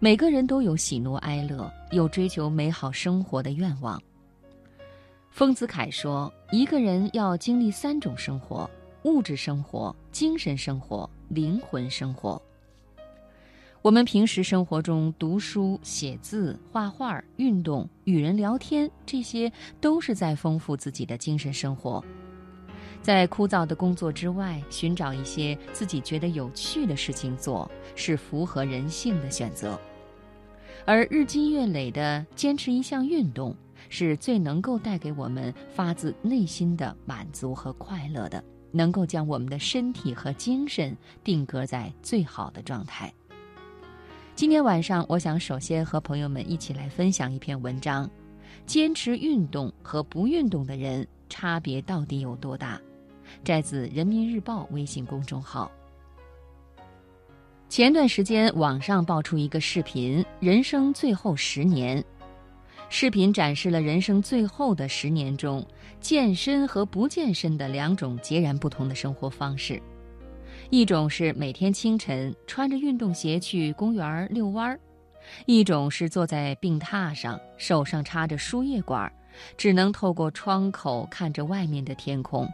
[0.00, 4.00] 每个人都有喜怒哀乐，有追求美好生活的愿望。
[5.28, 8.70] 丰子恺说：“一个人要经历三种生活：
[9.02, 12.40] 物质生活、精神生活、灵魂生活。
[13.82, 22.04] 我们平时生活中读书、写字、画画、运动、与人聊天，这些都是在丰富自己的精神生活。
[23.02, 29.78] 在枯燥的工作之外，寻找一些自己觉得有趣的事情做，是符合人性的选择。
[30.84, 33.54] 而日积月累的坚持一项运动。”
[33.90, 40.94] 是最能够带给我们发自内心的满足和快乐的，能够将我们的身体和精神
[41.24, 43.10] 定格在最好的状态。
[44.34, 48.10] 今天晚上，我想首先和朋友们一起来分享一篇文章：
[48.66, 52.78] 坚持运动和不运动的人差别到底有多大？
[53.42, 55.70] 摘自《人民日报》微信公众号。
[57.68, 62.02] 前段时间，网上爆出一个视频：人生最后十年。
[62.88, 65.64] 视频展示了人生最后的十年中，
[66.00, 69.80] 健身和不健身的两种截然不同的生活方式。
[70.70, 74.80] 一种是每天清晨穿着运动鞋去公园遛弯儿，
[75.44, 79.12] 一种是坐在病榻上，手上插着输液管，
[79.58, 82.50] 只能透过窗口看着外面的天空。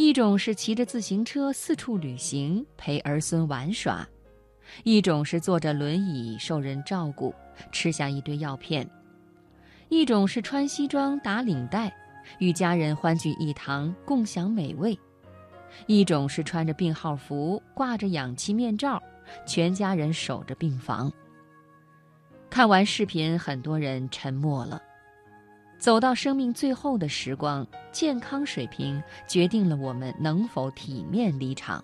[0.00, 4.02] 一种是骑着自行车四处旅行，陪儿孙玩耍；
[4.82, 7.34] 一种是坐着轮椅受人照顾，
[7.70, 8.88] 吃下一堆药片。
[9.90, 11.94] 一种是穿西装打领带，
[12.38, 14.98] 与家人欢聚一堂，共享美味；
[15.86, 19.02] 一种是穿着病号服，挂着氧气面罩，
[19.46, 21.12] 全家人守着病房。
[22.48, 24.80] 看完视频，很多人沉默了。
[25.80, 31.82] 走到生命最后的时光，健康水平决定了我们能否体面离场，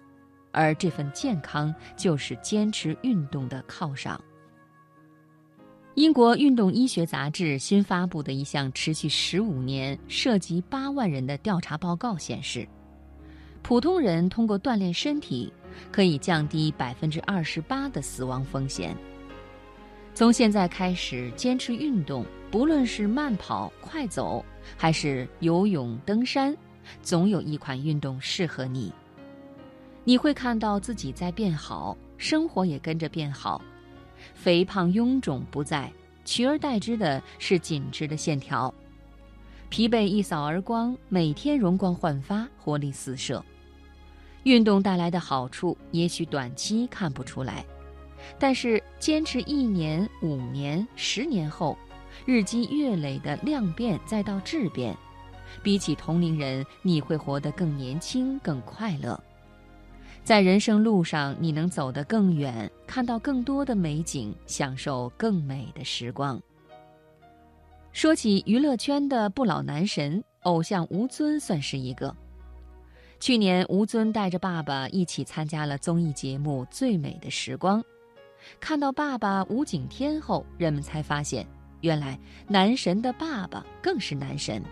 [0.52, 4.22] 而这份健康就是坚持运动的犒赏。
[5.94, 12.68] 英国运动医学杂志新发布的一项持续十五年、涉及八万人的调查报告显示，
[13.62, 15.50] 普通人通过锻炼身体，
[15.90, 18.94] 可以降低百分之二十八的死亡风险。
[20.12, 24.44] 从现在开始坚持运动，不论是慢跑、快走，
[24.76, 26.56] 还是游泳、登山，
[27.02, 28.92] 总有一款运动适合你。
[30.04, 33.60] 你会看到自己在变好，生活也跟着变好。
[34.32, 35.92] 肥胖臃肿不在，
[36.24, 38.72] 取而代之的是紧致的线条，
[39.68, 43.44] 疲惫一扫而光，每天容光焕发，活力四射。
[44.44, 47.66] 运动带来的好处，也许短期看不出来，
[48.38, 51.76] 但是坚持一年、五年、十年后，
[52.24, 54.96] 日积月累的量变再到质变，
[55.62, 59.20] 比起同龄人，你会活得更年轻、更快乐。
[60.24, 66.40] 在人生路上，你能走得更远，看到更多的美景，享受更美的时光。
[67.92, 72.14] 说起娱乐圈的不老男神，偶像吴尊算是一个。
[73.20, 77.80] 去年，吴尊带着爸爸一起参加了综艺节目《最美的时光》，
[78.60, 81.46] 看到爸爸吴景天后，人们才发现，
[81.80, 84.62] 原来男神的爸爸更是男神。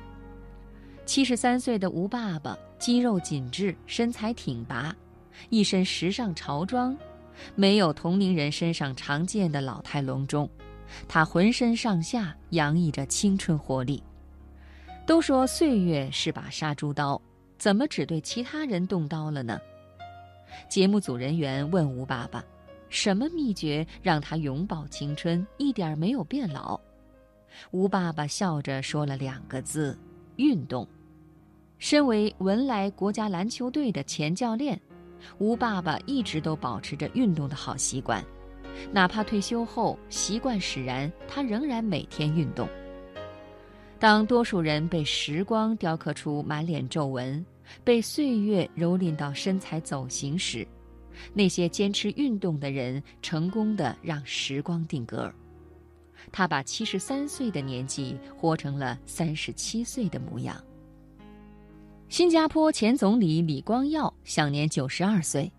[1.06, 4.94] 七十三岁的吴爸爸，肌肉紧致，身材挺拔。
[5.50, 6.96] 一身时尚潮装，
[7.54, 10.48] 没有同龄人身上常见的老态龙钟，
[11.06, 14.02] 他浑身上下洋溢着青春活力。
[15.06, 17.20] 都说岁月是把杀猪刀，
[17.58, 19.58] 怎么只对其他人动刀了呢？
[20.70, 22.42] 节目组人员问吴爸爸
[22.88, 26.80] ：“什么秘诀让他永葆青春，一点没有变老？”
[27.70, 29.98] 吴爸爸笑着说了两个字
[30.36, 30.86] ：“运动。”
[31.78, 34.80] 身为文莱国家篮球队的前教练。
[35.38, 38.22] 吴爸爸一直都保持着运动的好习惯，
[38.92, 42.68] 哪怕退休后习惯使然，他仍然每天运动。
[43.98, 47.44] 当多数人被时光雕刻出满脸皱纹，
[47.82, 50.66] 被岁月蹂躏到身材走形时，
[51.32, 55.32] 那些坚持运动的人成功的让时光定格。
[56.32, 60.56] 他把七十三岁的年纪活成了三十七岁的模样。
[62.08, 65.50] 新加坡前总理李光耀享年九十二岁，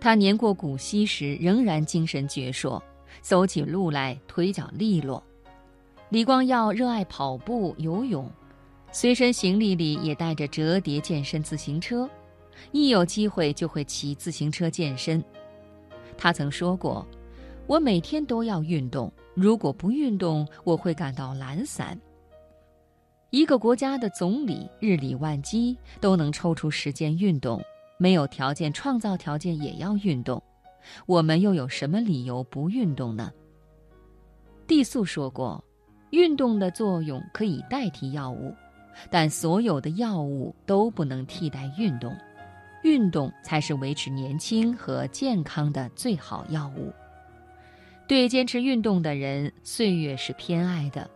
[0.00, 2.80] 他年过古稀时仍然精神矍铄，
[3.22, 5.22] 走起路来腿脚利落。
[6.10, 8.30] 李光耀热爱跑步、游泳，
[8.90, 12.10] 随身行李里也带着折叠健身自行车，
[12.72, 15.22] 一有机会就会骑自行车健身。
[16.18, 17.06] 他曾说过
[17.66, 19.10] ：“我每天都要运动，
[19.40, 21.98] 如果不运动，我会感到懒散。”
[23.30, 27.60] 一个国家的总理日理万机，都能抽出时间运动；
[27.96, 30.42] 没有条件创造条件也要运动。
[31.06, 33.32] 我们又有什么理由不运动呢？
[34.66, 35.62] 地素说过，
[36.10, 38.54] 运动的作用可以代替药物，
[39.10, 42.14] 但所有的药物都不能替代运动。
[42.82, 46.92] 运动才是维持年轻和健康的最好药物。
[48.10, 51.08] 对坚持运动的人，岁月是偏爱的。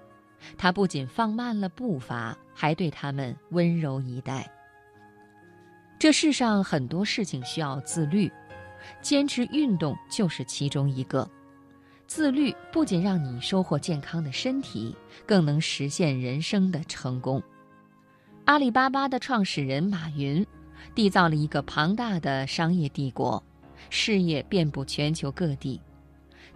[0.56, 4.48] 他不仅放慢了步伐，还对他们温柔以待。
[5.98, 8.30] 这世上很多事情需要自律，
[9.02, 11.28] 坚持运动就是其中一个。
[12.06, 14.94] 自律不仅让你收获健康的身体，
[15.26, 17.42] 更能实现人生的成功。
[18.44, 20.46] 阿里巴巴的创始人马云。
[20.94, 23.42] 缔造了一个庞大的商业帝国，
[23.90, 25.80] 事业遍布全球各地。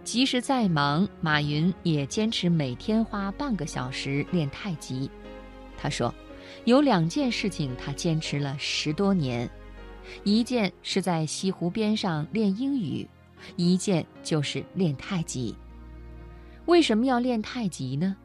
[0.03, 5.09] 即使再忙，马云也坚持每天花半个小时练太极。
[5.77, 6.13] 他说，
[6.65, 9.49] 有两件事情他坚持了十多年，
[10.23, 13.07] 一件是在西湖边上练英语，
[13.55, 15.55] 一件就是练太极。
[16.65, 18.15] 为什么要练太极呢？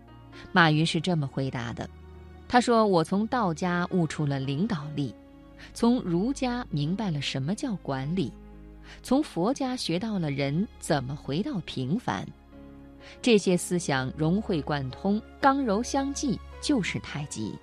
[0.53, 1.89] 马云是这么回答的
[2.49, 5.15] ：“他说，我从道家悟出了领导力。”
[5.73, 8.31] 从儒家明白了什么叫管理，
[9.03, 12.27] 从佛家学到了人怎么回到平凡，
[13.21, 17.55] 这些思想融会贯通，刚柔相济，就是太极。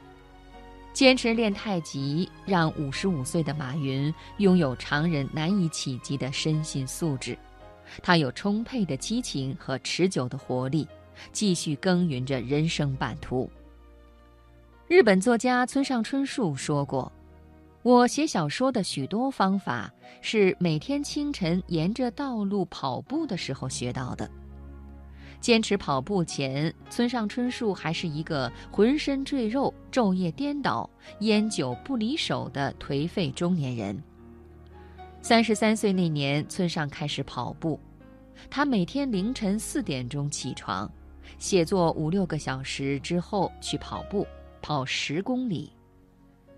[0.94, 7.38] 坚持练太极，让五十五岁的马云拥有常人难以企及的身心素质，
[8.04, 10.86] 他有充沛的激情和持久的活力，
[11.32, 13.50] 继续耕耘着人生版图。
[14.88, 17.10] 日本作家村上春树说过。
[17.84, 19.92] 我写小说的许多方法
[20.22, 24.30] 是每天清晨沿着道路跑步的时候学到的。
[25.40, 30.88] 坚持跑步前，村上春树还是一个浑身赘肉、昼夜颠倒、
[31.22, 34.00] 烟酒不离手的颓废中年人。
[35.24, 37.80] 三十三岁那年，村上开始跑步，
[38.52, 40.88] 他每天凌晨四点钟起床，
[41.40, 44.28] 写作五六个小时之后去跑步，
[44.62, 45.72] 跑十公里。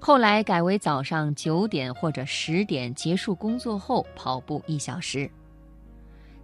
[0.06, 5.32] 后来改为早上九点或者十点结束工作后跑步一小时。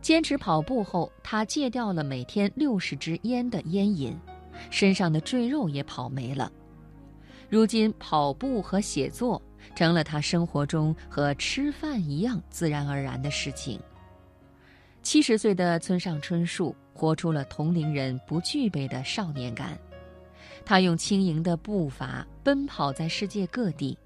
[0.01, 4.17] 坚持跑步后，他戒掉了每天六十支烟的烟瘾，
[4.69, 6.49] 身上的赘肉也跑没了。
[7.49, 9.41] 如今，跑步和写作
[9.75, 13.77] 成了他生活中和吃饭一样自然而然的事情。
[15.03, 19.77] 七十岁的村上春树活出了同龄人不具备的少年感。
[20.69, 23.97] 他用轻盈的步伐奔跑在世界各地，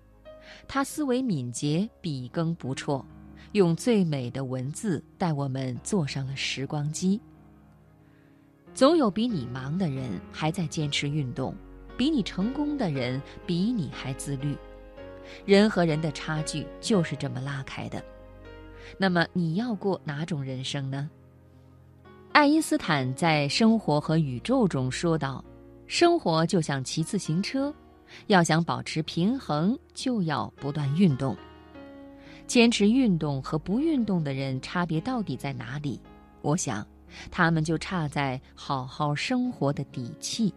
[0.66, 3.06] 他思维敏捷，笔耕不辍，
[3.52, 7.20] 用最美的文字带我们坐上了时光机。
[8.74, 11.54] 总有比你忙的人还在坚持运动，
[11.98, 14.56] 比你成功的人比你还自律。
[15.46, 18.02] 人和人的差距就是这么拉开的。
[18.98, 21.10] 那么你要过哪种人生呢？
[22.32, 25.44] 爱因斯坦在《生活和宇宙》中说道。
[25.94, 27.72] 生活就像骑自行车，
[28.26, 31.38] 要想保持平衡，就要不断运动。
[32.48, 36.02] 坚持运动和不运动的人差别到底在哪里？
[36.42, 36.84] 我想，
[37.30, 40.52] 他们就差在好好生活的底气。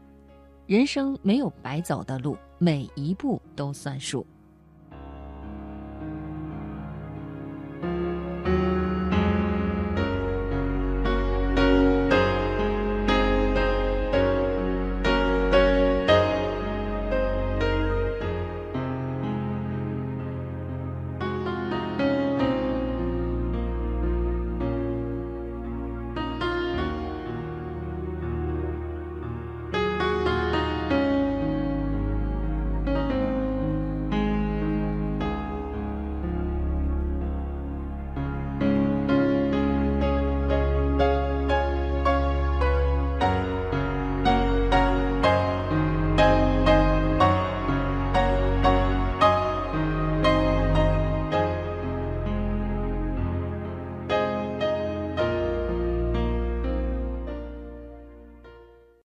[0.64, 4.26] 人生没有白走的路，每一步都算数。